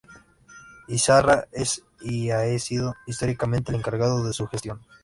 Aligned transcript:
Izarra 0.87 1.47
es 1.51 1.83
y 2.01 2.31
ha 2.31 2.57
sido 2.57 2.95
históricamente 3.05 3.71
el 3.71 3.77
encargado 3.77 4.25
de 4.25 4.33
su 4.33 4.47
gestión. 4.47 4.81